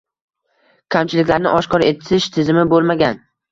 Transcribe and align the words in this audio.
Kamchiliklarini 0.95 1.53
oshkor 1.59 1.87
etish 1.91 2.29
tizimi 2.39 2.67
bo‘lmagan 2.75 3.25